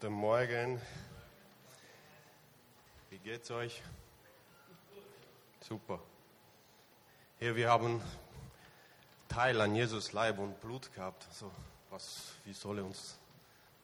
[0.00, 0.80] Guten Morgen.
[3.10, 3.82] Wie geht's euch?
[5.60, 6.00] Super.
[7.38, 8.00] Hier, wir haben
[9.28, 11.26] Teil an Jesus Leib und Blut gehabt.
[11.28, 11.50] Also,
[11.90, 13.18] was, wie soll uns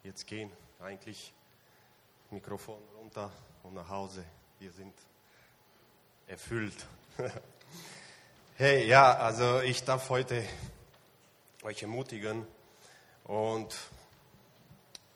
[0.05, 0.51] jetzt gehen?
[0.81, 1.35] Eigentlich
[2.31, 3.31] Mikrofon runter
[3.63, 4.25] und nach Hause.
[4.59, 4.95] Wir sind
[6.29, 6.87] erfüllt.
[8.57, 10.43] hey, ja, also ich darf heute
[11.63, 12.47] euch ermutigen
[13.25, 13.77] und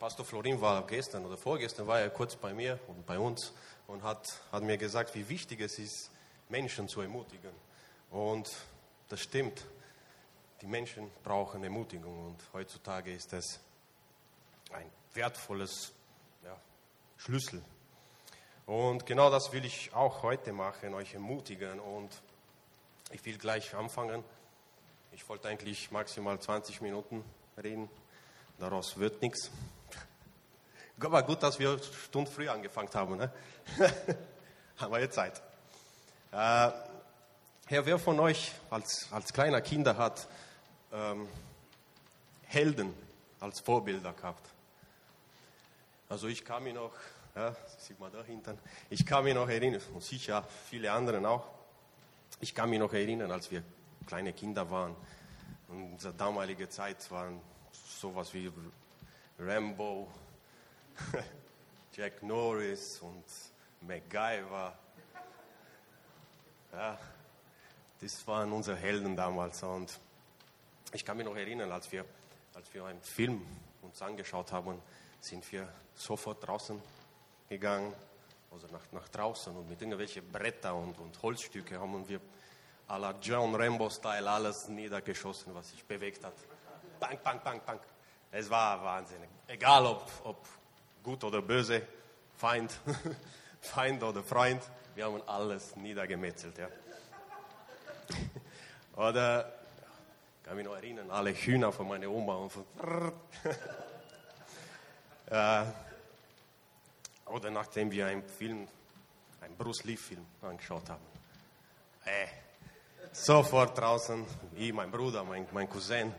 [0.00, 3.52] Pastor Florin war gestern oder vorgestern war er kurz bei mir und bei uns
[3.86, 6.10] und hat, hat mir gesagt, wie wichtig es ist,
[6.48, 7.50] Menschen zu ermutigen.
[8.10, 8.50] Und
[9.10, 9.62] das stimmt.
[10.62, 13.60] Die Menschen brauchen Ermutigung und heutzutage ist das
[14.72, 15.92] ein wertvolles
[16.44, 16.56] ja,
[17.18, 17.62] Schlüssel.
[18.64, 21.78] Und genau das will ich auch heute machen, euch ermutigen.
[21.78, 22.22] Und
[23.10, 24.24] ich will gleich anfangen.
[25.12, 27.22] Ich wollte eigentlich maximal 20 Minuten
[27.62, 27.90] reden.
[28.58, 29.50] Daraus wird nichts.
[31.02, 33.16] Aber gut, dass wir eine Stunde früh angefangen haben.
[33.16, 33.32] Ne?
[34.76, 35.40] haben wir jetzt Zeit.
[36.32, 36.70] Äh,
[37.66, 40.28] Herr, wer von euch als, als kleiner Kinder hat
[40.92, 41.28] ähm,
[42.42, 42.92] Helden
[43.38, 44.48] als Vorbilder gehabt?
[46.08, 46.92] Also ich kann mich noch,
[47.34, 48.58] ja, sieht man da hinten,
[48.90, 51.46] ich kann mich noch erinnern, und sicher viele anderen auch,
[52.40, 53.62] ich kann mich noch erinnern, als wir
[54.06, 54.96] kleine Kinder waren.
[55.68, 57.40] Und unsere damalige Zeit waren
[57.72, 58.50] sowas wie
[59.38, 60.08] Rambo,
[61.92, 63.24] Jack Norris und
[63.82, 64.78] MacGyver.
[66.72, 66.98] Ja,
[68.00, 69.62] das waren unsere Helden damals.
[69.62, 69.98] Und
[70.92, 72.04] ich kann mich noch erinnern, als wir,
[72.54, 73.44] als wir einen Film
[73.82, 74.80] uns angeschaut haben,
[75.20, 76.80] sind wir sofort draußen
[77.48, 77.92] gegangen,
[78.52, 82.20] also nach, nach draußen und mit irgendwelchen Bretter und, und Holzstücke haben wir
[82.88, 86.34] à la John Rambo-Style alles niedergeschossen, was sich bewegt hat.
[86.98, 87.80] Bang, bang, bang, bang.
[88.32, 89.28] Es war wahnsinnig.
[89.46, 90.48] Egal ob, ob
[91.02, 91.82] gut oder böse,
[92.36, 92.72] Feind,
[93.60, 94.62] Feind oder Freund,
[94.94, 96.58] wir haben alles niedergemetzelt.
[96.58, 96.68] Ja.
[98.96, 99.52] Oder,
[100.42, 102.34] kann mich noch erinnern, alle Hühner von meiner Oma.
[102.34, 102.64] Und von
[107.26, 108.66] oder nachdem wir einen Film,
[109.40, 111.04] einen Bruce Lee-Film angeschaut haben.
[112.04, 112.26] Äh,
[113.12, 116.12] sofort draußen, ich, mein Bruder, mein, mein Cousin,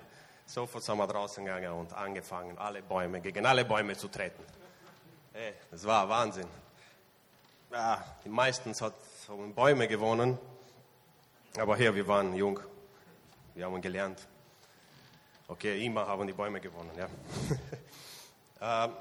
[0.45, 4.43] sofort sind wir draußen gegangen und angefangen, alle Bäume, gegen alle Bäume zu treten.
[5.33, 6.47] Ey, das war Wahnsinn.
[7.71, 8.93] Ja, die meisten hat,
[9.29, 10.37] haben Bäume gewonnen,
[11.57, 12.59] aber hier, wir waren jung,
[13.55, 14.27] wir haben gelernt.
[15.47, 17.07] Okay, immer haben die Bäume gewonnen, ja.
[18.85, 18.91] ähm,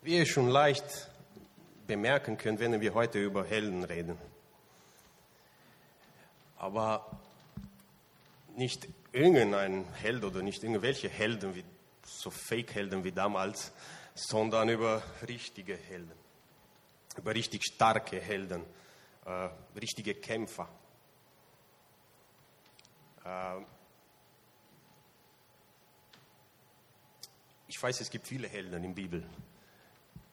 [0.00, 1.10] wie ihr schon leicht
[1.86, 4.16] bemerken könnt, wenn wir heute über Helden reden.
[6.56, 7.20] Aber
[8.56, 11.64] nicht irgendein Held oder nicht irgendwelche Helden wie
[12.04, 13.72] so Fake-Helden wie damals,
[14.14, 16.18] sondern über richtige Helden,
[17.16, 18.64] über richtig starke Helden,
[19.24, 20.68] äh, richtige Kämpfer.
[23.24, 23.60] Äh,
[27.68, 29.26] ich weiß, es gibt viele Helden in der Bibel.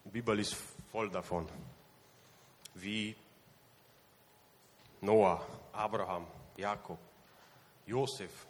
[0.05, 0.55] Die Bibel ist
[0.91, 1.47] voll davon.
[2.75, 3.15] Wie
[5.01, 6.25] Noah, Abraham,
[6.55, 6.97] Jakob,
[7.85, 8.47] Josef.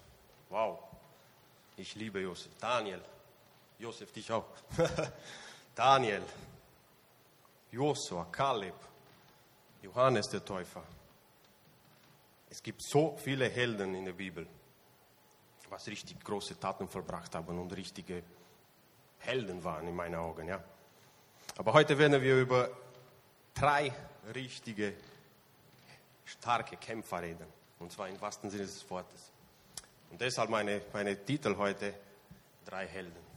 [0.49, 0.86] Wow,
[1.77, 2.51] ich liebe Josef.
[2.59, 3.01] Daniel,
[3.79, 4.45] Josef, dich auch.
[5.75, 6.23] Daniel,
[7.71, 8.73] Josua, Kaleb,
[9.83, 10.83] Johannes der Täufer.
[12.49, 14.47] Es gibt so viele Helden in der Bibel,
[15.69, 18.23] was richtig große Taten vollbracht haben und richtige
[19.19, 20.47] Helden waren in meinen Augen.
[20.47, 20.63] Ja.
[21.57, 22.71] Aber heute werden wir über
[23.53, 23.93] drei
[24.33, 24.93] richtige,
[26.25, 27.47] starke Kämpfer reden.
[27.79, 29.31] Und zwar im wahrsten Sinne des Wortes.
[30.11, 31.93] Und deshalb meine, meine Titel heute,
[32.65, 33.27] drei Helden.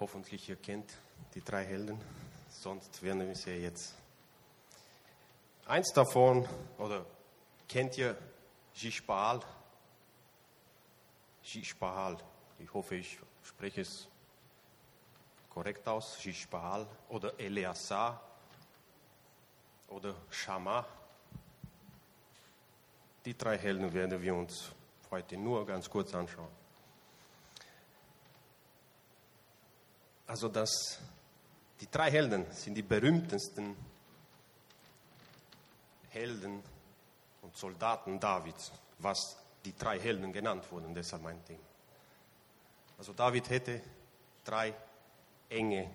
[0.00, 0.92] Hoffentlich ihr kennt
[1.34, 2.00] die drei Helden,
[2.50, 3.94] sonst werden wir sie jetzt.
[5.66, 7.06] Eins davon, oder
[7.68, 8.16] kennt ihr
[8.74, 9.40] Jishbaal?
[11.42, 12.18] Jishbaal,
[12.58, 14.08] ich hoffe, ich spreche es
[15.48, 18.20] korrekt aus, Jishbaal oder Eleazar
[19.88, 20.84] oder Shammah.
[23.24, 24.70] Die drei Helden werden wir uns
[25.10, 26.50] heute nur ganz kurz anschauen.
[30.26, 30.98] Also das,
[31.80, 33.76] die drei Helden sind die berühmtesten
[36.10, 36.62] Helden
[37.42, 41.60] und Soldaten Davids, was die drei Helden genannt wurden, deshalb mein Thema.
[42.98, 43.80] Also David hätte
[44.44, 44.74] drei
[45.48, 45.90] enge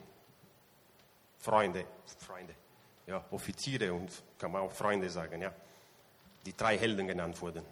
[1.38, 1.86] Freunde,
[2.18, 2.54] Freunde,
[3.08, 5.54] ja, Offiziere und kann man auch Freunde sagen, ja,
[6.46, 7.64] die drei Helden genannt wurden.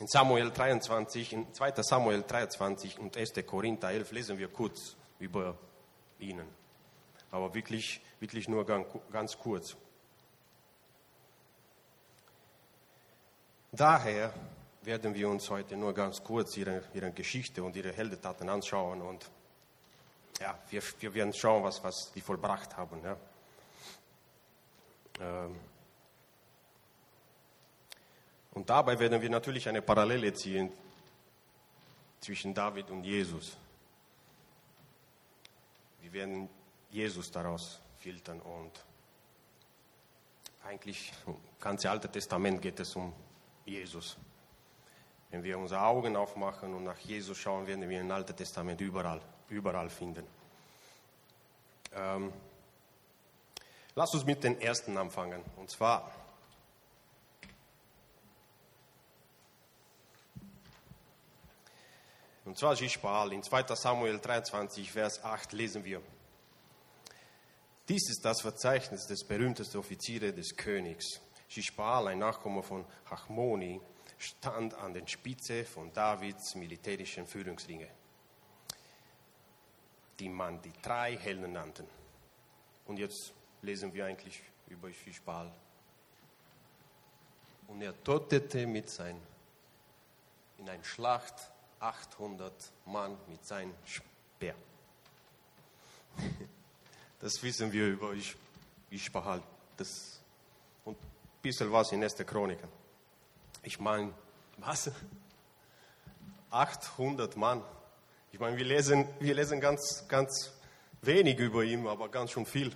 [0.00, 1.82] In Samuel 23, in 2.
[1.82, 3.32] Samuel 23 und 1.
[3.44, 5.58] Korinther 11 lesen wir kurz über
[6.20, 6.40] ihn.
[7.30, 9.76] Aber wirklich, wirklich nur ganz, kurz.
[13.72, 14.32] Daher
[14.82, 19.28] werden wir uns heute nur ganz kurz ihre, ihre Geschichte und ihre Heldentaten anschauen und
[20.40, 23.02] ja, wir, wir werden schauen, was, was die vollbracht haben.
[23.02, 23.16] Ja.
[25.20, 25.56] Ähm,
[28.58, 30.72] und dabei werden wir natürlich eine Parallele ziehen
[32.18, 33.56] zwischen David und Jesus.
[36.00, 36.48] Wir werden
[36.90, 38.72] Jesus daraus filtern und
[40.64, 43.12] eigentlich im ganzen Alten Testament geht es um
[43.64, 44.16] Jesus.
[45.30, 49.20] Wenn wir unsere Augen aufmachen und nach Jesus schauen, werden wir im Alten Testament überall,
[49.50, 50.26] überall finden.
[51.94, 52.32] Ähm,
[53.94, 55.44] lass uns mit den ersten anfangen.
[55.54, 56.10] Und zwar
[62.48, 63.34] Und zwar Shishbaal.
[63.34, 66.00] In 2 Samuel 23, Vers 8 lesen wir.
[67.86, 71.20] Dies ist das Verzeichnis des berühmtesten Offiziere des Königs.
[71.48, 73.82] Shishbaal, ein Nachkomme von Hachmoni,
[74.16, 77.90] stand an der Spitze von Davids militärischen Führungsringe,
[80.18, 81.86] die man die drei Helden nannten.
[82.86, 85.52] Und jetzt lesen wir eigentlich über Shishbaal.
[87.66, 89.20] Und er tötete mit sein,
[90.56, 92.52] in einer Schlacht 800
[92.86, 94.54] Mann mit seinem Speer.
[97.20, 98.14] Das wissen wir über
[98.90, 99.42] Ischbahal.
[99.76, 100.20] Das
[100.84, 101.08] und ein
[101.42, 102.14] bisschen was in 1.
[102.24, 102.68] Chroniken.
[103.64, 104.14] Ich meine,
[104.58, 104.90] was?
[106.50, 107.62] 800 Mann.
[108.32, 110.52] Ich meine, wir lesen, wir lesen ganz, ganz
[111.02, 112.74] wenig über ihn, aber ganz schon viel.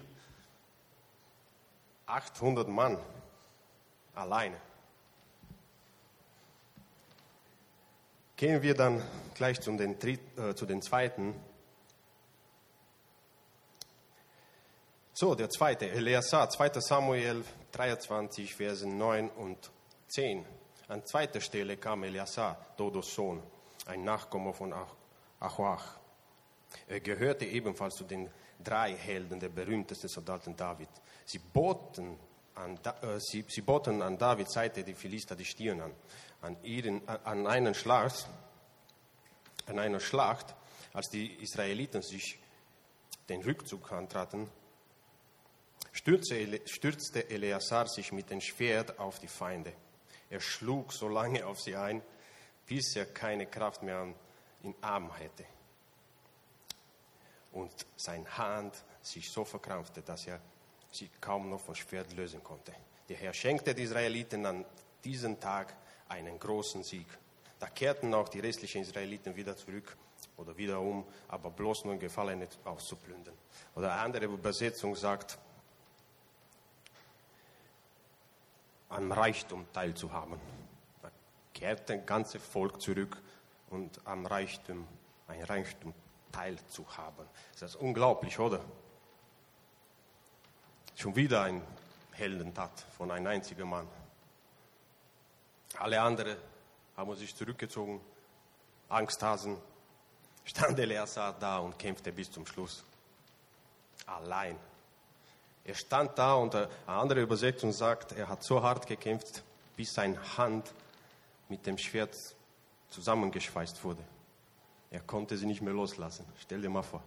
[2.07, 2.99] 800 Mann
[4.15, 4.61] alleine.
[8.43, 9.01] Gehen wir dann
[9.35, 11.33] gleich zu den, äh, zu den zweiten.
[15.13, 16.81] So, der zweite, Eleazar, 2.
[16.81, 19.71] Samuel 23, Versen 9 und
[20.09, 20.45] 10.
[20.89, 23.41] An zweiter Stelle kam Eleazar, Dodos Sohn,
[23.87, 24.75] ein Nachkomme von
[25.39, 26.01] Achuach.
[26.89, 28.29] Er gehörte ebenfalls zu den
[28.59, 30.89] drei Helden der berühmtesten Soldaten David.
[31.27, 32.19] Sie boten
[32.57, 35.93] an, äh, sie, sie boten an Davids Seite die Philister die Stirn an.
[36.43, 38.29] An, ihren, an, einen Schlacht,
[39.67, 40.55] an einer Schlacht,
[40.93, 42.39] als die Israeliten sich
[43.29, 44.51] den Rückzug antraten,
[45.93, 49.73] stürzte, stürzte Eleazar sich mit dem Schwert auf die Feinde.
[50.29, 52.03] Er schlug so lange auf sie ein,
[52.67, 54.13] bis er keine Kraft mehr
[54.63, 55.45] im Arm hätte.
[57.53, 60.41] Und seine Hand sich so verkrampfte, dass er
[60.91, 62.73] sie kaum noch vom Schwert lösen konnte.
[63.09, 64.65] Der Herr schenkte den Israeliten an
[65.05, 65.75] diesem Tag
[66.13, 67.07] einen großen Sieg.
[67.59, 69.97] Da kehrten auch die restlichen Israeliten wieder zurück
[70.37, 73.35] oder wieder um, aber bloß nur Gefallene auszuplündern.
[73.75, 75.39] Oder eine andere Übersetzung sagt,
[78.89, 80.39] an Reichtum teilzuhaben.
[81.01, 81.11] Da
[81.55, 83.17] kehrt ein ganzes Volk zurück
[83.71, 84.87] und am Reichtum,
[85.29, 85.95] ein Reichtum
[86.31, 87.27] teilzuhaben.
[87.59, 88.61] Das ist unglaublich, oder?
[90.95, 91.63] Schon wieder ein
[92.13, 93.89] Heldentat von einem einzigen Mann.
[95.79, 96.37] Alle anderen
[96.97, 98.01] haben sich zurückgezogen,
[98.89, 99.57] Angsthasen.
[100.45, 102.85] Stand Eleazar da und kämpfte bis zum Schluss.
[104.07, 104.59] Allein.
[105.65, 109.45] Er stand da und eine andere Übersetzung sagt, er hat so hart gekämpft,
[109.77, 110.73] bis seine Hand
[111.49, 112.17] mit dem Schwert
[112.91, 114.03] zusammengeschweißt wurde.
[114.91, 116.27] Er konnte sie nicht mehr loslassen.
[116.41, 117.03] Stell dir mal vor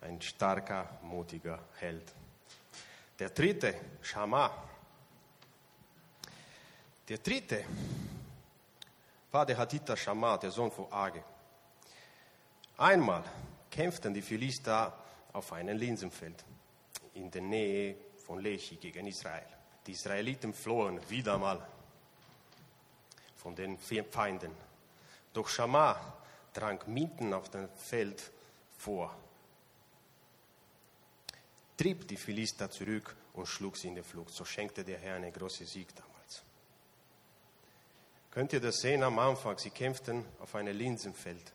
[0.00, 2.12] ein starker, mutiger Held.
[3.18, 4.50] Der dritte, Shama.
[7.10, 7.64] Der dritte
[9.32, 11.20] war der Haditha Shama, der Sohn von Age.
[12.76, 13.24] Einmal
[13.68, 14.96] kämpften die Philister
[15.32, 16.44] auf einem Linsenfeld
[17.14, 19.48] in der Nähe von Lechi gegen Israel.
[19.84, 21.60] Die Israeliten flohen wieder mal
[23.38, 24.52] von den Feinden.
[25.32, 25.96] Doch Shama
[26.52, 28.30] drang mitten auf dem Feld
[28.78, 29.12] vor
[31.76, 34.32] trieb die Philister zurück und schlug sie in die Flucht.
[34.32, 36.09] So schenkte der Herr einen großen Sieg damals.
[38.30, 39.58] Könnt ihr das sehen am Anfang?
[39.58, 41.52] Sie kämpften auf einem Linsenfeld.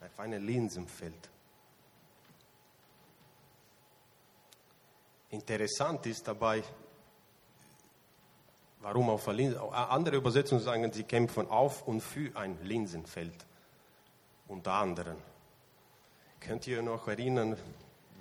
[0.00, 1.28] Auf einem Linsenfeld.
[5.30, 6.62] Interessant ist dabei,
[8.80, 13.44] warum auf Linsen, andere Übersetzungen sagen, sie kämpfen auf und für ein Linsenfeld.
[14.46, 15.18] Unter anderem.
[16.40, 17.58] Könnt ihr noch erinnern,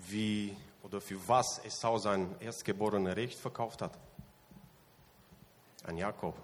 [0.10, 3.98] wie oder für was Esau sein erstgeborenes Recht verkauft hat?
[5.84, 6.36] An Jakob.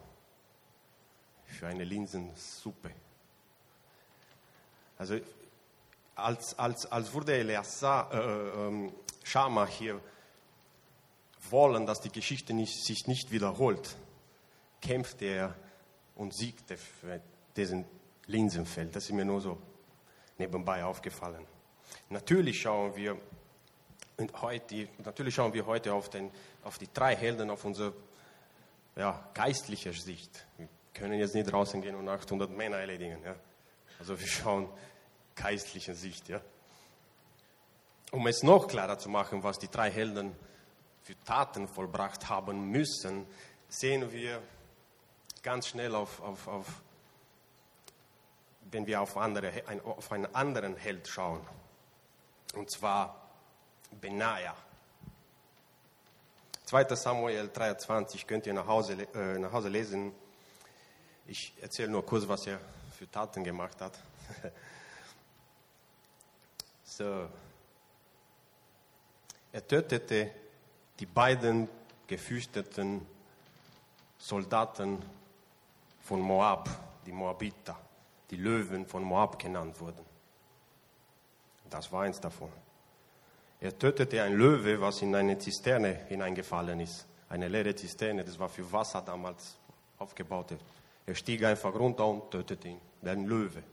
[1.54, 2.92] Für eine Linsensuppe.
[4.98, 5.20] Also
[6.16, 8.92] als, als, als würde Eleazar, äh, äh,
[9.24, 10.00] Schama hier
[11.50, 13.96] wollen, dass die Geschichte nicht, sich nicht wiederholt,
[14.82, 15.56] kämpft er
[16.16, 17.22] und siegte für
[17.56, 17.86] diesen
[18.28, 18.96] Linsenfeld.
[18.96, 19.58] Das ist mir nur so
[20.38, 21.46] nebenbei aufgefallen.
[22.10, 23.18] Natürlich schauen wir
[24.42, 26.32] heute, natürlich schauen wir heute auf, den,
[26.64, 27.94] auf die drei Helden, auf unsere
[28.96, 30.46] ja, geistliche Sicht.
[30.94, 33.22] Können jetzt nicht draußen gehen und 800 Männer erledigen.
[33.24, 33.36] Ja?
[34.00, 34.70] Also wir schauen
[35.36, 36.30] geistliche Sicht.
[36.30, 36.42] Ja?
[38.12, 40.36] Um es noch klarer zu machen, was die drei Helden
[41.02, 43.26] für Taten vollbracht haben müssen,
[43.68, 44.42] sehen wir
[45.42, 46.66] ganz schnell auf, auf, auf
[48.72, 49.52] wenn wir auf, andere,
[49.84, 51.42] auf einen anderen Held schauen.
[52.56, 53.30] Und zwar
[54.00, 54.56] Benaja.
[56.66, 56.96] 2.
[56.96, 60.14] Samuel 23 könnt ihr nach Hause, äh, nach Hause lesen.
[61.26, 62.60] Ich erzähle nur kurz, was er
[62.98, 63.98] für Taten gemacht hat.
[66.84, 67.28] so.
[69.52, 70.32] Er tötete
[71.00, 71.70] die beiden
[72.08, 73.06] gefürchteten
[74.18, 75.02] Soldaten
[76.02, 76.70] von Moab,
[77.06, 77.78] die Moabiter,
[78.30, 80.06] die Löwen von Moab genannt wurden.
[81.70, 82.52] Das war eins davon.
[83.60, 87.06] Er tötete ein Löwe, was in eine Zisterne hineingefallen ist.
[87.30, 89.56] Eine leere Zisterne, das war für Wasser damals
[89.98, 90.54] aufgebaut.
[91.06, 93.64] Er stieg einfach runter und tötete ihn, ein Löwe.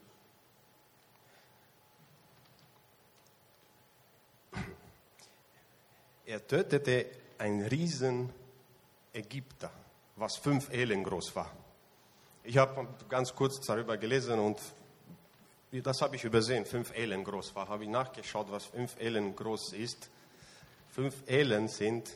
[6.26, 7.06] Er tötete
[7.38, 8.30] einen riesen
[9.12, 9.70] Ägypter,
[10.16, 11.50] was fünf Elen groß war.
[12.42, 14.60] Ich habe ganz kurz darüber gelesen und
[15.72, 17.68] das habe ich übersehen, fünf Elen groß war.
[17.68, 20.10] Habe ich nachgeschaut, was fünf Elen groß ist.
[20.88, 22.10] Fünf Elen sind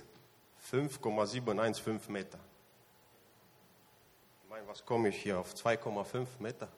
[0.59, 2.39] 5,715 Meter.
[4.55, 6.69] Meine, was komme ich hier auf 2,5 Meter?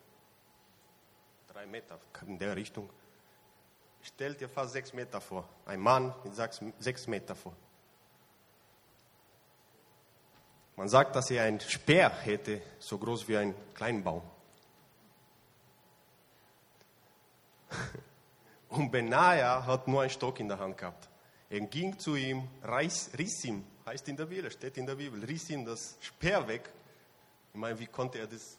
[1.46, 2.88] Drei Meter in der Richtung.
[4.00, 5.46] Stellt dir fast sechs Meter vor.
[5.66, 6.32] Ein Mann mit
[6.78, 7.54] sechs Meter vor.
[10.74, 14.22] Man sagt, dass er ein Speer hätte, so groß wie ein Kleinbaum.
[18.70, 21.10] Und Benaja hat nur einen Stock in der Hand gehabt.
[21.50, 25.22] Er ging zu ihm, reiß, riss ihm, heißt in der Bibel, steht in der Bibel,
[25.22, 26.70] riss ihm das Speer weg.
[27.56, 28.58] Ich meine, wie konnte er das?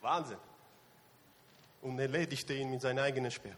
[0.00, 0.38] Wahnsinn.
[1.82, 3.54] Und erledigte ihn mit seinem eigenen Speer.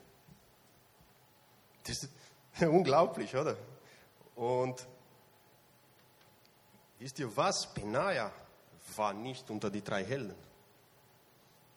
[1.84, 2.10] Das ist
[2.62, 3.56] unglaublich, oder?
[4.34, 4.84] Und
[6.98, 7.72] wisst ihr was?
[7.72, 8.32] Benaja
[8.96, 10.34] war nicht unter die drei Helden.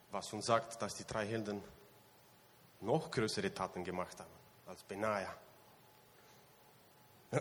[0.10, 1.62] Was uns sagt, dass die drei Helden
[2.82, 4.32] noch größere Taten gemacht haben
[4.66, 5.36] als Benaja.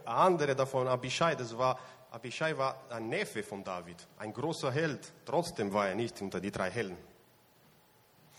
[0.05, 1.79] Andere davon, Abishai, das war,
[2.11, 5.13] Abishai war ein Neffe von David, ein großer Held.
[5.25, 6.97] Trotzdem war er nicht unter die drei Helden.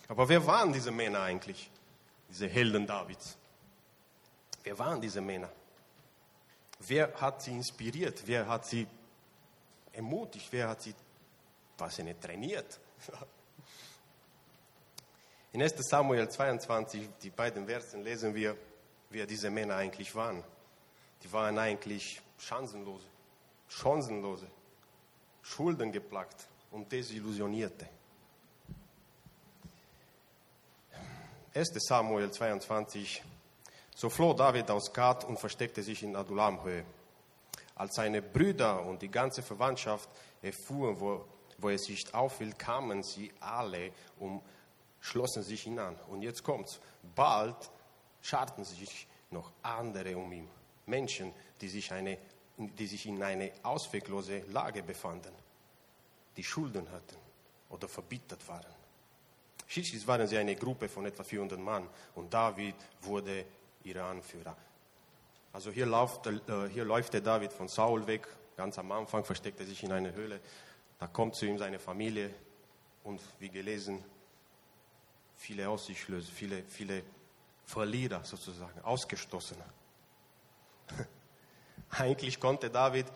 [0.07, 1.69] Aber wer waren diese Männer eigentlich?
[2.29, 3.37] Diese Helden Davids.
[4.63, 5.49] Wer waren diese Männer?
[6.79, 8.23] Wer hat sie inspiriert?
[8.25, 8.87] Wer hat sie
[9.91, 10.47] ermutigt?
[10.51, 10.95] Wer hat sie,
[11.77, 12.79] was sie nicht trainiert?
[15.51, 18.55] In 1 Samuel 22, die beiden Versen, lesen wir,
[19.09, 20.43] wer diese Männer eigentlich waren.
[21.23, 23.07] Die waren eigentlich chancenlose,
[23.69, 24.47] chancenlose,
[25.41, 27.87] schuldengeplagt und desillusionierte.
[31.53, 33.23] 1 Samuel 22,
[33.95, 36.83] so floh David aus Gad und versteckte sich in Adulamhöhe.
[37.75, 40.09] Als seine Brüder und die ganze Verwandtschaft
[40.41, 41.25] erfuhren, wo,
[41.57, 44.41] wo er sich aufhielt, kamen sie alle um
[45.01, 45.95] schlossen sich ihn an.
[46.09, 46.79] Und jetzt kommt's.
[47.15, 47.71] Bald
[48.21, 50.47] scharten sich noch andere um ihn.
[50.85, 52.17] Menschen, die sich, eine,
[52.59, 55.33] die sich in eine ausweglose Lage befanden,
[56.35, 57.15] die Schulden hatten
[57.69, 58.73] oder verbittert waren.
[59.67, 63.45] Schließlich waren sie eine Gruppe von etwa 400 Mann und David wurde
[63.83, 64.57] ihr Anführer.
[65.53, 68.27] Also hier läuft, äh, hier läuft der David von Saul weg.
[68.57, 70.39] Ganz am Anfang versteckt er sich in einer Höhle.
[70.99, 72.33] Da kommt zu ihm seine Familie
[73.03, 74.03] und wie gelesen,
[75.37, 77.03] viele Aussichtslöse, viele, viele
[77.65, 79.63] Verlierer sozusagen, Ausgestoßene.
[81.91, 83.07] Eigentlich konnte David,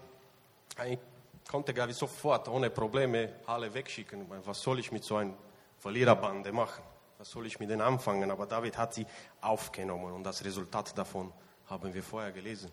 [1.47, 4.25] konnte David sofort ohne Probleme alle wegschicken.
[4.45, 5.33] Was soll ich mit so einer
[5.77, 6.83] Verliererbande machen?
[7.17, 8.31] Was soll ich mit denen anfangen?
[8.31, 9.05] Aber David hat sie
[9.41, 11.31] aufgenommen und das Resultat davon
[11.67, 12.71] haben wir vorher gelesen.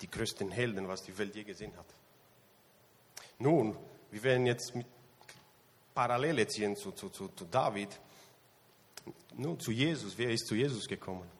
[0.00, 1.86] Die größten Helden, was die Welt je gesehen hat.
[3.38, 3.76] Nun,
[4.10, 4.86] wir werden jetzt mit
[5.94, 8.00] Parallele ziehen zu, zu, zu, zu David.
[9.36, 10.18] Nun zu Jesus.
[10.18, 11.30] Wer ist zu Jesus gekommen?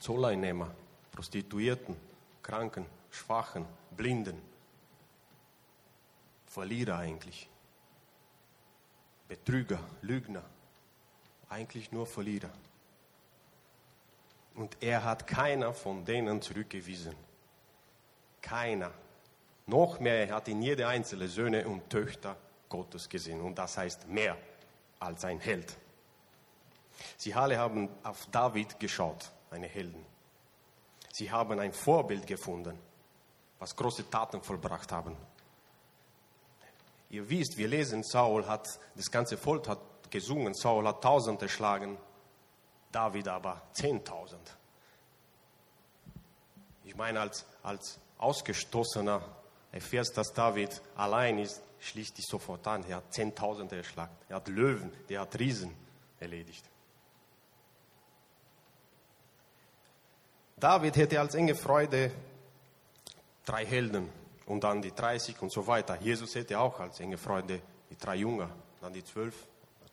[0.00, 0.70] Zolleinnehmer,
[1.18, 1.96] Prostituierten,
[2.44, 4.40] Kranken, Schwachen, Blinden.
[6.46, 7.48] Verlierer eigentlich.
[9.26, 10.44] Betrüger, Lügner,
[11.48, 12.52] eigentlich nur Verlierer.
[14.54, 17.16] Und er hat keiner von denen zurückgewiesen.
[18.40, 18.92] Keiner.
[19.66, 22.36] Noch mehr, er hat in jede einzelne Söhne und Töchter
[22.68, 23.40] Gottes gesehen.
[23.40, 24.36] Und das heißt mehr
[25.00, 25.76] als ein Held.
[27.16, 30.06] Sie alle haben auf David geschaut, eine Helden.
[31.18, 32.78] Sie haben ein Vorbild gefunden,
[33.58, 35.16] was große Taten vollbracht haben.
[37.10, 41.98] Ihr wisst, wir lesen, Saul hat, das ganze Volk hat gesungen, Saul hat Tausende erschlagen,
[42.92, 44.56] David aber Zehntausend.
[46.84, 49.20] Ich meine, als, als Ausgestoßener
[49.72, 52.84] erfährst, dass David allein ist, schließt dich sofort an.
[52.88, 55.74] Er hat Zehntausende erschlagen, er hat Löwen, er hat Riesen
[56.20, 56.64] erledigt.
[60.60, 62.10] David hätte als enge Freude
[63.44, 64.08] drei Helden
[64.46, 65.98] und dann die 30 und so weiter.
[66.00, 67.60] Jesus hätte auch als enge Freude
[67.90, 68.50] die drei Jünger,
[68.80, 69.46] dann die zwölf,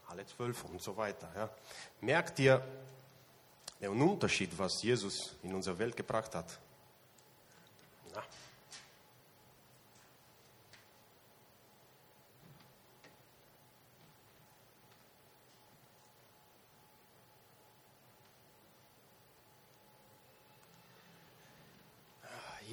[0.08, 1.30] alle zwölf und so weiter.
[1.36, 1.50] Ja.
[2.02, 2.62] Merkt ihr
[3.82, 6.60] den Unterschied, was Jesus in unsere Welt gebracht hat?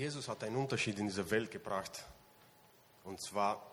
[0.02, 2.04] Jesus hat einen Unterschied in diese Welt gebracht.
[3.04, 3.64] Und zwar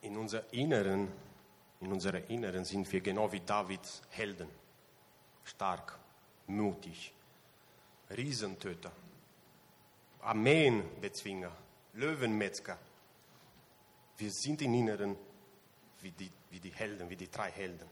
[0.00, 1.12] in unser Inneren,
[1.80, 4.48] in unserer Inneren sind wir genau wie Davids Helden.
[5.44, 5.96] Stark,
[6.48, 7.12] mutig,
[8.10, 8.90] Riesentöter,
[10.22, 11.52] Armeenbezwinger,
[11.92, 12.76] Löwenmetzger.
[14.16, 15.16] Wir sind im Inneren
[16.00, 17.88] wie die, wie die Helden, wie die drei Helden.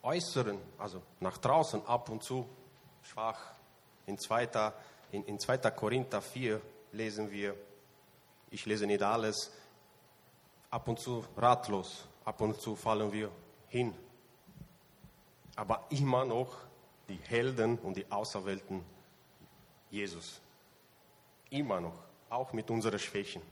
[0.00, 2.48] Äußeren, also nach draußen ab und zu
[3.02, 3.57] schwach.
[4.08, 4.72] In 2.
[5.12, 5.58] In, in 2.
[5.70, 6.60] Korinther 4
[6.92, 7.54] lesen wir,
[8.50, 9.52] ich lese nicht alles,
[10.70, 13.30] ab und zu ratlos, ab und zu fallen wir
[13.68, 13.94] hin.
[15.56, 16.56] Aber immer noch
[17.08, 18.84] die Helden und die Auserwählten
[19.90, 20.40] Jesus.
[21.50, 21.98] Immer noch,
[22.30, 23.42] auch mit unseren Schwächen.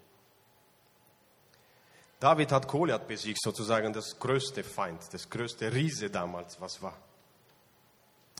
[2.19, 6.97] David hat Goliath besiegt, sozusagen das größte Feind, das größte Riese damals, was war.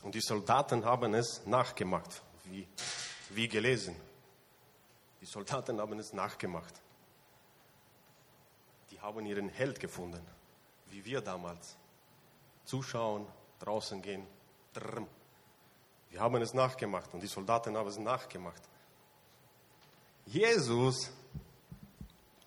[0.03, 2.67] Und die Soldaten haben es nachgemacht, wie,
[3.29, 3.95] wie gelesen.
[5.21, 6.73] Die Soldaten haben es nachgemacht.
[8.91, 10.25] Die haben ihren Held gefunden,
[10.89, 11.75] wie wir damals.
[12.65, 13.27] Zuschauen,
[13.59, 14.25] draußen gehen.
[14.73, 15.07] Drrm.
[16.09, 18.61] Wir haben es nachgemacht und die Soldaten haben es nachgemacht.
[20.25, 21.11] Jesus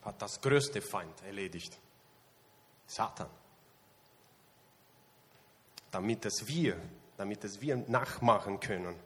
[0.03, 1.79] hat das größte Feind erledigt.
[2.87, 3.31] Satan.
[5.91, 6.81] Damit es wir
[7.21, 8.97] damit es wir nachmachen können.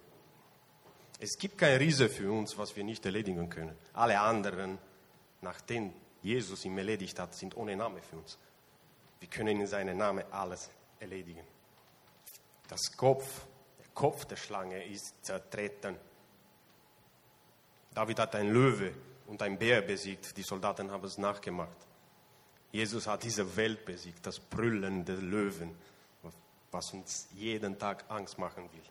[1.18, 3.77] Es gibt kein Riese für uns, was wir nicht erledigen können.
[3.92, 4.79] Alle anderen,
[5.40, 8.38] nachdem Jesus ihn erledigt hat, sind ohne Name für uns.
[9.18, 11.42] Wir können in seinem Namen alles erledigen.
[12.68, 13.46] Das Kopf,
[13.81, 15.96] der Kopf der Schlange ist zertreten.
[17.94, 18.94] David hat einen Löwe
[19.27, 20.37] und einen Bär besiegt.
[20.37, 21.79] Die Soldaten haben es nachgemacht.
[22.70, 25.74] Jesus hat diese Welt besiegt, das Brüllen der Löwen
[26.74, 28.82] was uns jeden Tag Angst machen will.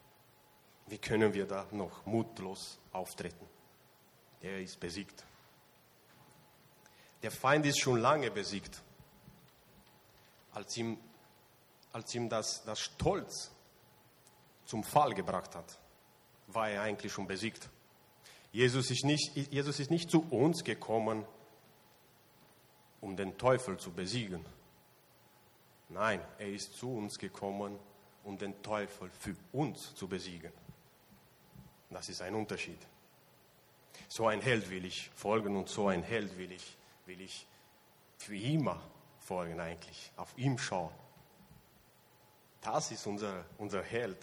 [0.88, 3.46] Wie können wir da noch mutlos auftreten?
[4.40, 5.26] Er ist besiegt.
[7.22, 8.82] Der Feind ist schon lange besiegt.
[10.54, 10.98] Als ihm,
[11.92, 13.52] als ihm das, das Stolz
[14.66, 15.78] zum Fall gebracht hat,
[16.48, 17.70] war er eigentlich schon besiegt.
[18.54, 21.26] Jesus ist nicht, Jesus ist nicht zu uns gekommen,
[23.02, 24.46] um den Teufel zu besiegen,
[25.94, 27.80] Nein, er ist zu uns gekommen,
[28.24, 30.52] um den Teufel für uns zu besiegen.
[31.92, 32.80] Das ist ein Unterschied.
[34.08, 36.76] So ein Held will ich folgen und so ein Held will ich,
[37.06, 37.46] will ich
[38.18, 38.82] für immer
[39.20, 40.92] folgen eigentlich, auf ihm schauen.
[42.62, 44.18] Das ist unser, unser Held.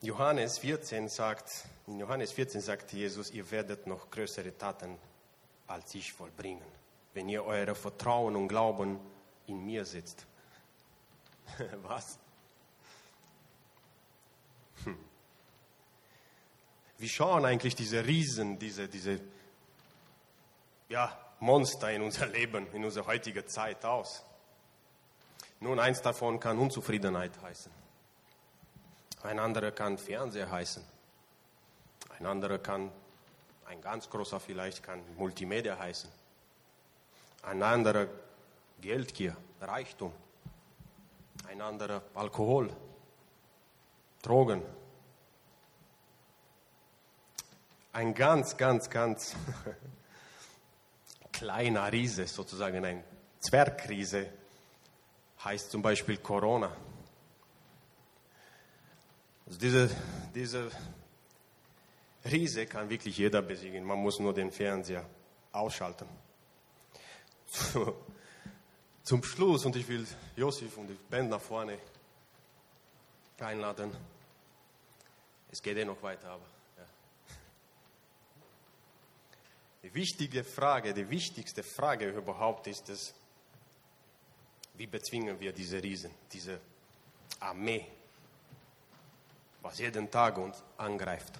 [0.00, 4.98] Johannes 14 sagt, in Johannes 14 sagt Jesus, ihr werdet noch größere Taten
[5.68, 6.81] als ich vollbringen
[7.14, 8.98] wenn ihr euer Vertrauen und Glauben
[9.46, 10.26] in mir setzt.
[11.82, 12.18] Was?
[14.84, 14.96] Hm.
[16.98, 19.20] Wie schauen eigentlich diese Riesen, diese, diese
[20.88, 24.24] ja, Monster in unser Leben, in unserer heutigen Zeit aus?
[25.60, 27.70] Nun, eins davon kann Unzufriedenheit heißen.
[29.22, 30.82] Ein anderer kann Fernseher heißen.
[32.18, 32.90] Ein anderer kann,
[33.66, 36.21] ein ganz großer vielleicht, kann Multimedia heißen
[37.42, 38.08] ein anderer
[38.80, 40.12] Geldgier, Reichtum,
[41.48, 42.70] ein anderer Alkohol,
[44.22, 44.62] Drogen.
[47.92, 49.36] ein ganz, ganz, ganz
[51.32, 53.04] kleiner Riese, sozusagen ein
[53.40, 54.30] Zwergriese,
[55.44, 56.74] heißt zum Beispiel Corona.
[59.46, 59.90] Also diese,
[60.34, 60.70] diese
[62.24, 63.84] Riese kann wirklich jeder besiegen.
[63.84, 65.04] Man muss nur den Fernseher
[65.50, 66.06] ausschalten.
[69.02, 71.78] Zum Schluss, und ich will Josef und die Band nach vorne
[73.40, 73.92] einladen.
[75.50, 76.46] Es geht eh noch weiter, aber.
[76.78, 76.84] Ja.
[79.82, 83.14] Die wichtige Frage, die wichtigste Frage überhaupt ist es,
[84.74, 86.60] wie bezwingen wir diese Riesen, diese
[87.40, 87.86] Armee,
[89.60, 91.38] was jeden Tag uns angreift.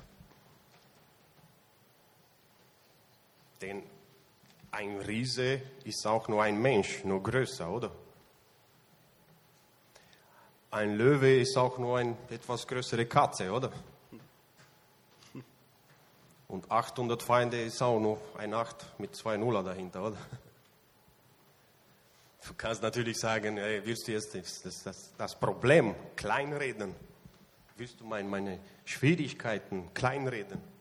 [3.61, 3.83] Denn
[4.73, 7.93] ein Riese ist auch nur ein Mensch, nur größer, oder?
[10.71, 13.71] Ein Löwe ist auch nur eine etwas größere Katze, oder?
[16.49, 20.19] Und 800 Feinde ist auch nur ein 8 mit zwei Nuller dahinter, oder?
[22.47, 26.95] Du kannst natürlich sagen, hey, willst du jetzt das, das, das Problem kleinreden?
[27.77, 30.72] Willst du mein, meine Schwierigkeiten kleinreden?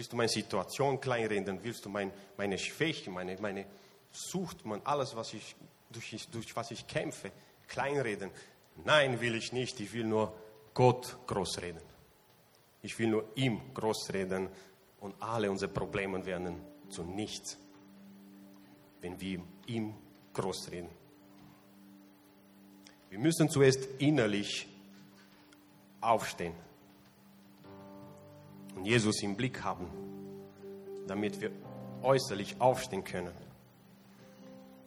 [0.00, 1.62] Willst du meine Situation kleinreden?
[1.62, 3.66] Willst du mein, meine Schwäche, meine, meine
[4.10, 5.54] Sucht, mein, alles, was ich,
[5.90, 7.30] durch, durch was ich kämpfe,
[7.68, 8.30] kleinreden?
[8.82, 9.78] Nein, will ich nicht.
[9.78, 10.32] Ich will nur
[10.72, 11.82] Gott großreden.
[12.80, 14.48] Ich will nur ihm großreden
[15.00, 17.58] und alle unsere Probleme werden zu nichts,
[19.02, 19.92] wenn wir ihm
[20.32, 20.88] großreden.
[23.10, 24.66] Wir müssen zuerst innerlich
[26.00, 26.54] aufstehen
[28.80, 29.90] und Jesus im Blick haben,
[31.06, 31.50] damit wir
[32.00, 33.34] äußerlich aufstehen können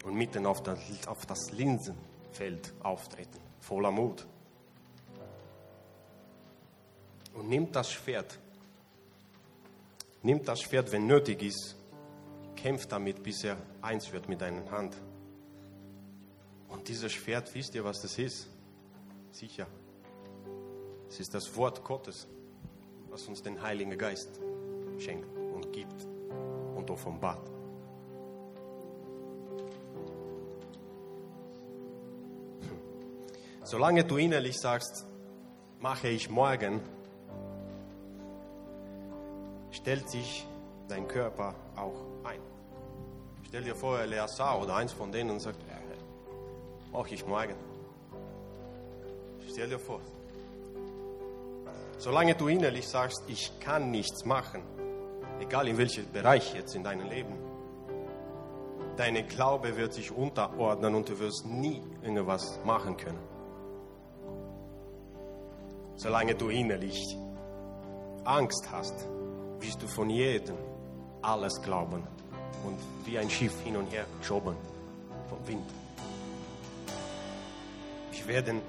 [0.04, 4.26] und mitten auf das, Linsenfeld auftreten, voller Mut.
[7.36, 8.40] Und nimmt das Schwert,
[10.24, 11.76] nimmt das Schwert, wenn nötig ist,
[12.56, 14.98] kämpft damit, bis er eins wird mit deiner Hand.
[16.68, 18.48] Und dieses Schwert, wisst ihr, was das ist?
[19.32, 19.68] Sicher.
[21.10, 22.28] Es ist das Wort Gottes
[23.14, 24.42] was uns den Heiligen Geist
[24.98, 26.08] schenkt und gibt
[26.76, 27.48] und offenbart.
[33.64, 35.06] Solange du innerlich sagst,
[35.80, 36.82] mache ich morgen,
[39.70, 40.48] stellt sich
[40.88, 42.42] dein Körper auch ein.
[43.44, 45.78] Stell dir vor, Eleazar oder eins von denen sagt, ja,
[46.92, 47.56] mache ich morgen.
[49.48, 50.02] Stell dir vor,
[51.98, 54.64] Solange du innerlich sagst, ich kann nichts machen,
[55.40, 57.38] egal in welchem Bereich jetzt in deinem Leben,
[58.98, 63.20] deine Glaube wird sich unterordnen und du wirst nie irgendwas machen können.
[65.96, 67.18] Solange du innerlich
[68.26, 69.08] Angst hast,
[69.60, 70.58] wirst du von jedem
[71.22, 72.04] alles glauben
[72.66, 74.56] und wie ein Schiff hin und her geschoben
[75.30, 75.70] vom Wind.
[78.12, 78.62] Wir werden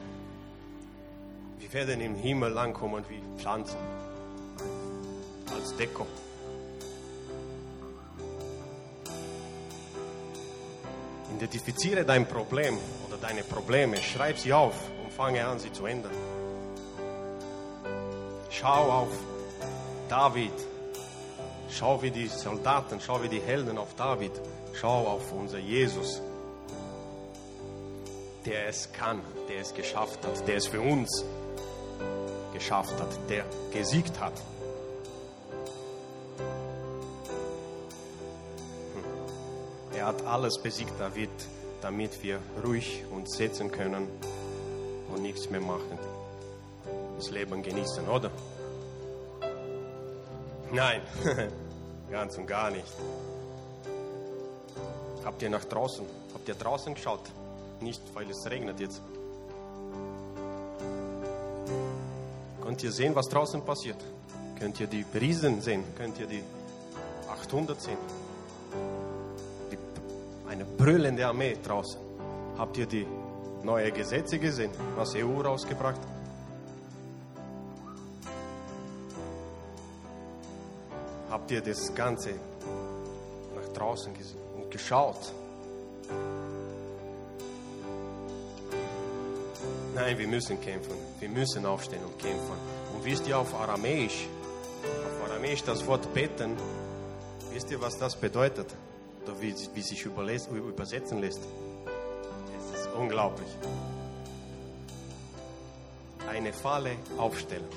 [1.75, 3.79] werden im Himmel ankommen wie Pflanzen
[5.53, 6.07] als Deko.
[11.37, 16.13] Identifiziere dein Problem oder deine Probleme, schreib sie auf und fange an, sie zu ändern.
[18.51, 19.09] Schau auf
[20.09, 20.53] David,
[21.71, 24.31] schau wie die Soldaten, schau wie die Helden auf David,
[24.75, 26.23] schau auf unser Jesus,
[28.47, 31.25] der es kann, der es geschafft hat, der es für uns
[32.55, 34.33] geschafft hat, der gesiegt hat.
[38.95, 39.99] Hm.
[39.99, 41.29] Er hat alles besiegt, David,
[41.83, 44.09] damit wir ruhig uns setzen können
[45.13, 45.99] und nichts mehr machen.
[47.19, 48.31] Das Leben genießen, oder?
[50.73, 51.03] Nein,
[52.11, 52.87] ganz und gar nicht.
[55.25, 56.05] Habt ihr nach draußen?
[56.35, 57.23] Habt ihr draußen geschaut?
[57.81, 59.01] Nicht, weil es regnet jetzt.
[62.75, 63.99] Könnt ihr sehen, was draußen passiert?
[64.59, 65.85] Könnt ihr die Riesen sehen?
[65.97, 66.43] Könnt ihr die
[67.31, 67.99] 800 sehen?
[69.71, 69.79] Die,
[70.51, 72.01] eine brüllende Armee draußen.
[72.59, 73.07] Habt ihr die
[73.63, 76.09] neuen Gesetze gesehen, was EU rausgebracht hat?
[81.31, 82.31] Habt ihr das Ganze
[83.55, 85.33] nach draußen gesehen und geschaut?
[89.95, 90.95] Nein, wir müssen kämpfen.
[91.21, 92.57] Wir müssen aufstehen und kämpfen.
[92.95, 94.27] Und wisst ihr auf Aramäisch,
[94.83, 96.57] auf Aramäisch das Wort beten,
[97.53, 98.75] wisst ihr, was das bedeutet?
[99.23, 101.41] Oder wie, wie sich übersetzen lässt?
[102.59, 103.49] Es ist unglaublich.
[106.29, 107.69] Eine Falle aufstellen.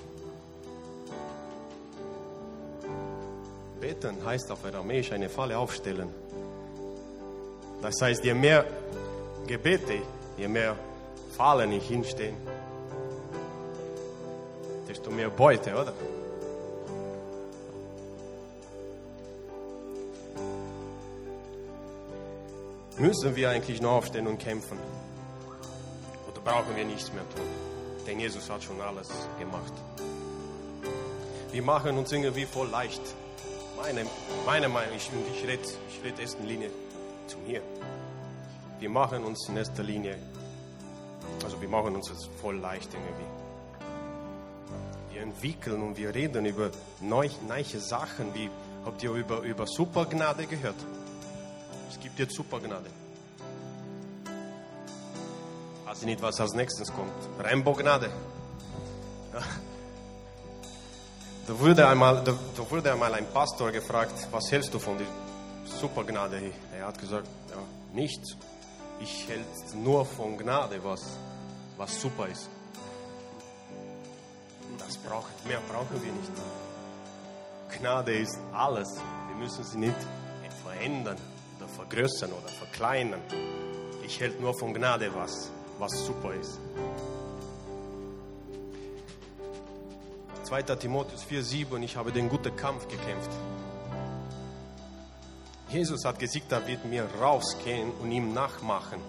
[3.80, 6.10] Beten heißt auf Aramäisch eine Falle aufstellen.
[7.80, 8.66] Das heißt, je mehr
[9.46, 10.02] Gebete,
[10.36, 10.76] je mehr
[11.38, 12.36] Fallen ich hinstehen,
[14.88, 15.94] desto mehr Beute, oder?
[22.98, 24.80] Müssen wir eigentlich noch aufstehen und kämpfen?
[26.32, 27.46] Oder brauchen wir nichts mehr tun?
[28.08, 29.74] Denn Jesus hat schon alles gemacht.
[31.52, 33.02] Wir machen uns irgendwie voll leicht.
[33.80, 34.08] Meine,
[34.48, 36.72] meine Meinung, ich, ich rede ich red erst in Linie
[37.28, 37.62] zu mir.
[38.80, 40.18] Wir machen uns in erster Linie,
[41.44, 43.26] also wir machen uns das voll leicht irgendwie.
[45.14, 46.70] Wir entwickeln und wir reden über
[47.02, 48.50] neue, neue Sachen, wie
[48.86, 50.76] habt ihr über, über Supergnade gehört?
[51.90, 52.90] Es gibt jetzt Supergnade.
[55.86, 57.14] Weiß ich nicht, was als nächstes kommt.
[57.40, 58.10] Rainbow-Gnade.
[59.34, 59.42] Ja.
[61.48, 65.08] Da wurde, einmal, da, da wurde einmal ein Pastor gefragt, was hältst du von der
[65.80, 66.52] Supergnade?
[66.78, 67.58] Er hat gesagt, ja,
[67.94, 68.36] nichts.
[69.00, 71.02] Ich hält nur von Gnade, was,
[71.78, 72.50] was super ist.
[74.78, 76.32] Das braucht, mehr brauchen wir nicht.
[77.80, 79.00] Gnade ist alles.
[79.28, 79.96] Wir müssen sie nicht
[80.64, 81.18] verändern
[81.58, 83.22] oder vergrößern oder verkleinern.
[84.06, 86.60] Ich hält nur von Gnade was, was super ist.
[90.44, 90.62] 2.
[90.64, 93.32] Timotheus 4,7 Ich habe den guten Kampf gekämpft.
[95.70, 99.02] Jesus hat gesagt, er wird mir rausgehen und ihm nachmachen,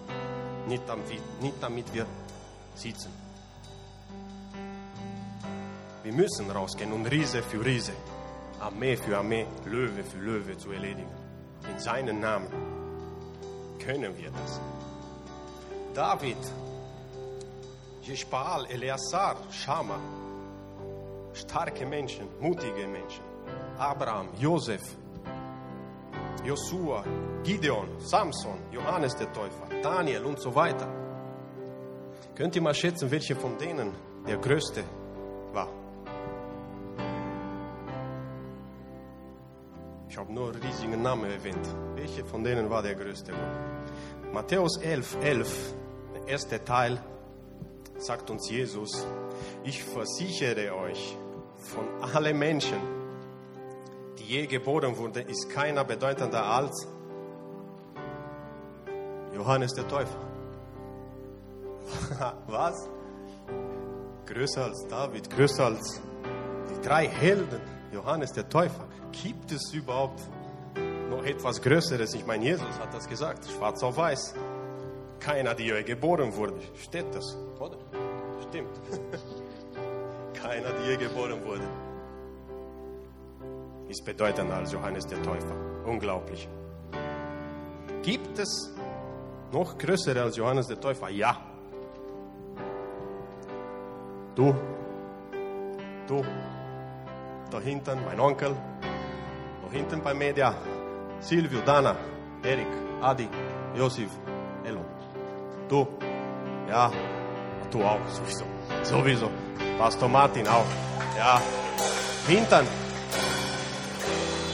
[0.66, 2.06] nicht damit, nicht damit wir
[2.74, 3.12] sitzen.
[6.02, 7.92] Wir müssen rausgehen und Riese für Riese,
[8.60, 11.10] Armee für Armee, Löwe für Löwe zu erledigen.
[11.70, 12.48] In seinem Namen
[13.78, 14.60] können wir das.
[15.94, 16.38] David,
[18.02, 19.98] Jeshpaal, Eleazar, Shama,
[21.34, 23.22] starke Menschen, mutige Menschen.
[23.78, 24.82] Abraham, Josef,
[26.44, 27.04] Josua,
[27.42, 30.88] Gideon, Samson, Johannes der Täufer, Daniel und so weiter.
[32.34, 33.92] Könnt ihr mal schätzen, welche von denen
[34.26, 34.84] der größte
[35.52, 35.68] war?
[40.08, 41.66] Ich habe nur riesigen Namen erwähnt.
[41.94, 43.32] Welche von denen war der größte?
[44.32, 45.74] Matthäus 11, 11,
[46.14, 47.00] der erste Teil,
[47.96, 49.06] sagt uns Jesus,
[49.64, 51.16] ich versichere euch,
[51.56, 52.78] von allen Menschen,
[54.18, 56.86] die je geboren wurden, ist keiner bedeutender als
[59.34, 60.18] Johannes der Täufer.
[62.46, 62.88] Was?
[64.26, 66.00] Größer als David, größer als
[66.70, 67.60] die drei Helden,
[67.92, 68.86] Johannes der Täufer.
[69.22, 70.20] Gibt es überhaupt
[71.08, 72.14] noch etwas Größeres?
[72.14, 74.34] Ich meine, Jesus hat das gesagt, schwarz auf weiß.
[75.20, 76.54] Keiner, die je geboren wurde.
[76.76, 77.78] Steht das, oder?
[78.48, 78.78] Stimmt.
[80.34, 81.68] Keiner, der je geboren wurde,
[83.88, 85.56] ist bedeutender als Johannes der Täufer.
[85.84, 86.48] Unglaublich.
[88.02, 88.74] Gibt es
[89.52, 91.08] noch größere als Johannes der Täufer?
[91.08, 91.36] Ja.
[94.34, 94.54] Du,
[96.06, 96.24] du,
[97.50, 98.54] da hinten mein Onkel,
[99.62, 100.54] da hinten bei Media,
[101.18, 101.96] Silvio, Dana,
[102.42, 102.68] Erik,
[103.00, 103.28] Adi,
[103.74, 104.10] Josef,
[104.64, 104.84] Elon.
[105.68, 105.88] Du,
[106.68, 106.92] ja,
[107.70, 108.44] du auch, sowieso,
[108.84, 109.30] sowieso.
[109.76, 110.66] Pastor Martin auch.
[111.16, 111.40] Ja,
[112.28, 112.66] Hintern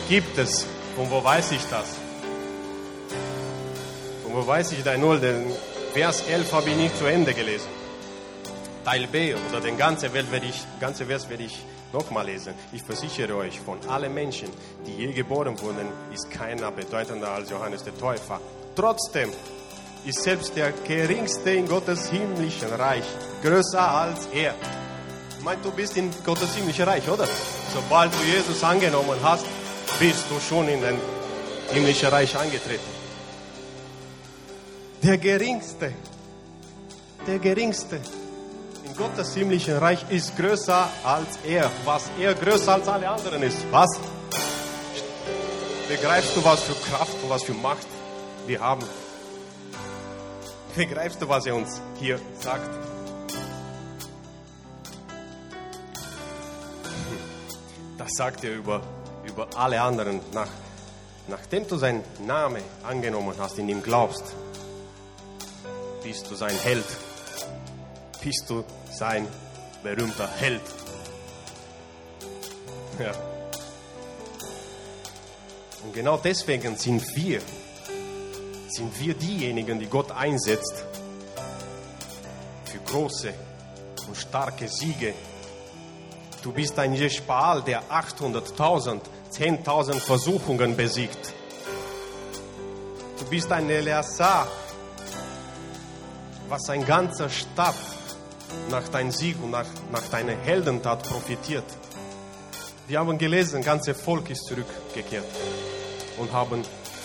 [0.08, 0.66] gibt es.
[0.96, 1.96] Von wo weiß ich das?
[4.22, 5.20] Von wo weiß ich da null?
[5.20, 5.50] Den
[5.92, 7.68] Vers 11 habe ich nicht zu Ende gelesen.
[8.84, 12.54] Teil B oder den ganzen Welt werde ich, ganze Vers werde ich nochmal lesen.
[12.72, 14.48] Ich versichere euch, von allen Menschen,
[14.86, 18.40] die je geboren wurden, ist keiner bedeutender als Johannes der Täufer.
[18.76, 19.32] Trotzdem
[20.04, 23.04] ist selbst der geringste in Gottes himmlischen Reich
[23.42, 24.54] größer als er
[25.44, 27.28] meine, du bist in Gottes himmlische Reich, oder?
[27.72, 29.44] Sobald du Jesus angenommen hast,
[29.98, 30.96] bist du schon in den
[31.72, 32.94] himmlischen Reich eingetreten.
[35.02, 35.92] Der Geringste,
[37.26, 38.00] der Geringste
[38.84, 41.70] in Gottes himmlischen Reich ist größer als er.
[41.84, 43.58] Was er größer als alle anderen ist.
[43.70, 43.90] Was?
[45.88, 47.86] Begreifst du, was für Kraft und was für Macht
[48.46, 48.84] wir haben?
[50.74, 52.70] Begreifst du, was er uns hier sagt?
[57.98, 58.82] Das sagt er über,
[59.34, 60.20] über alle anderen.
[60.32, 60.48] Nach,
[61.26, 64.22] nachdem du seinen Namen angenommen hast, in ihm glaubst,
[66.02, 66.84] bist du sein Held.
[68.22, 69.26] Bist du sein
[69.82, 70.62] berühmter Held.
[72.98, 73.12] Ja.
[75.82, 77.40] Und genau deswegen sind wir,
[78.68, 80.84] sind wir diejenigen, die Gott einsetzt
[82.64, 83.34] für große
[84.06, 85.14] und starke Siege
[86.44, 89.00] Du bist ein Jespal, der 800.000
[89.34, 91.34] 10.000 Versuchungen besiegt.
[93.18, 94.46] Du bist ein Eleazar,
[96.48, 97.74] was ein ganzer Stadt
[98.70, 101.64] nach deinem Sieg und nach, nach deiner Heldentat profitiert.
[102.86, 105.26] Wir haben gelesen, das ganze Volk ist zurückgekehrt
[106.18, 106.62] und haben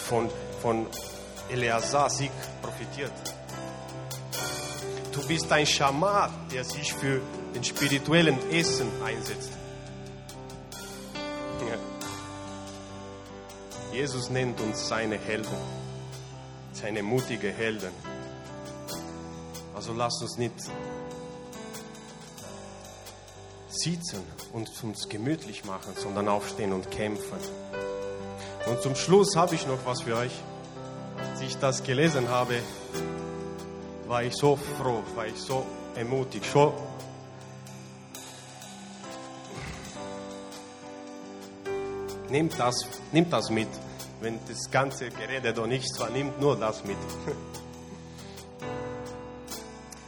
[0.08, 0.30] von,
[0.62, 0.86] von
[1.50, 3.14] Eleazar Sieg profitiert.
[5.12, 7.22] Du bist ein Schamar, der sich für
[7.56, 9.59] den spirituellen Essen einsetzt.
[14.00, 15.58] Jesus nennt uns seine Helden,
[16.72, 17.92] seine mutige Helden.
[19.76, 20.54] Also lass uns nicht
[23.68, 27.40] sitzen und uns gemütlich machen, sondern aufstehen und kämpfen.
[28.68, 30.32] Und zum Schluss habe ich noch was für euch.
[31.18, 32.56] Als ich das gelesen habe,
[34.08, 36.74] war ich so froh, war ich so ermutigt, so
[42.30, 43.68] Nimmt das, nimmt das mit.
[44.22, 46.98] Wenn das ganze Gerede doch nichts war, nimmt nur das mit.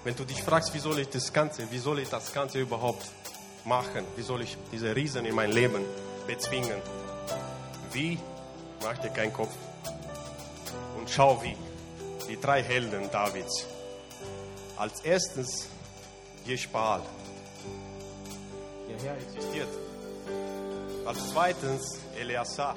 [0.04, 3.06] Wenn du dich fragst, wie soll ich das Ganze, wie soll ich das Ganze überhaupt
[3.65, 4.04] machen?
[4.15, 5.86] Wie soll ich diese Riesen in mein Leben
[6.26, 6.82] bezwingen?
[7.93, 8.17] Wie?
[8.84, 9.54] Mach dir keinen Kopf.
[10.97, 11.56] Und schau wie.
[12.28, 13.65] Die drei Helden Davids.
[14.78, 15.67] Als erstes
[16.45, 17.02] Jeshbaal.
[18.89, 19.69] Der Herr existiert.
[21.06, 22.76] Als zweitens Eleazar.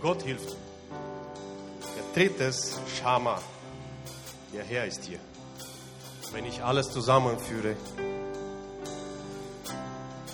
[0.00, 0.56] Gott hilft.
[1.96, 3.40] Der drittes Schama.
[4.54, 5.18] Der Herr ist hier.
[6.32, 7.74] Wenn ich alles zusammenführe,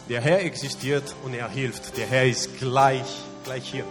[0.08, 1.96] der Herr existiert und er hilft.
[1.96, 3.06] Der Herr ist gleich,
[3.44, 3.84] gleich hier.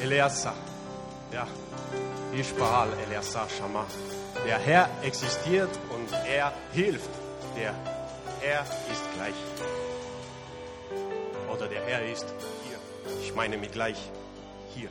[0.00, 0.54] Eleazar,
[1.32, 1.46] ja,
[2.32, 3.84] Ishbaal, Eleazar, Shama.
[4.46, 7.10] Der Herr existiert und er hilft.
[7.56, 7.74] Der
[8.40, 9.34] Herr ist gleich.
[11.68, 12.26] Oder der Herr ist
[12.66, 12.78] hier.
[13.22, 13.96] Ich meine mit gleich
[14.74, 14.88] hier.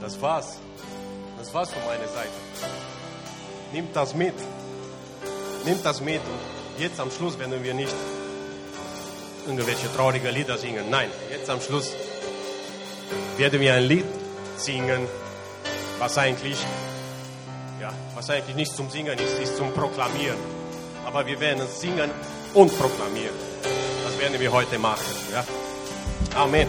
[0.00, 0.58] Das war's.
[1.38, 2.30] Das war's von meiner Seite.
[3.72, 4.34] Nimmt das mit.
[5.64, 6.20] Nimmt das mit.
[6.20, 7.94] Und jetzt am Schluss werden wir nicht
[9.46, 10.90] irgendwelche traurige Lieder singen.
[10.90, 11.92] Nein, jetzt am Schluss
[13.36, 14.06] werden wir ein Lied
[14.56, 15.06] singen,
[15.98, 16.58] was eigentlich,
[17.80, 20.38] ja, was eigentlich nicht zum Singen ist, ist zum Proklamieren.
[21.04, 22.10] Aber wir werden singen
[22.54, 23.34] und proklamieren.
[24.24, 25.04] Werden wir heute machen.
[25.32, 25.44] Ja?
[26.34, 26.66] Amen.